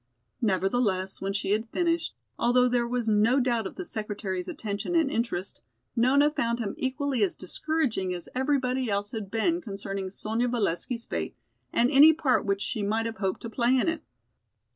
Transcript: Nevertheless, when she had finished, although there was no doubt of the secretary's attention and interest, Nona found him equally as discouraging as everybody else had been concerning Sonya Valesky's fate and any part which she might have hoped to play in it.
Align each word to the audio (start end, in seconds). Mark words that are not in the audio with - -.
Nevertheless, 0.41 1.21
when 1.21 1.31
she 1.31 1.51
had 1.51 1.69
finished, 1.69 2.15
although 2.39 2.67
there 2.67 2.87
was 2.87 3.07
no 3.07 3.39
doubt 3.39 3.67
of 3.67 3.75
the 3.75 3.85
secretary's 3.85 4.47
attention 4.47 4.95
and 4.95 5.11
interest, 5.11 5.61
Nona 5.95 6.31
found 6.31 6.57
him 6.57 6.73
equally 6.79 7.21
as 7.21 7.35
discouraging 7.35 8.11
as 8.11 8.27
everybody 8.33 8.89
else 8.89 9.11
had 9.11 9.29
been 9.29 9.61
concerning 9.61 10.09
Sonya 10.09 10.47
Valesky's 10.47 11.05
fate 11.05 11.35
and 11.71 11.91
any 11.91 12.13
part 12.13 12.47
which 12.47 12.61
she 12.61 12.81
might 12.81 13.05
have 13.05 13.17
hoped 13.17 13.41
to 13.43 13.49
play 13.51 13.77
in 13.77 13.87
it. 13.87 14.01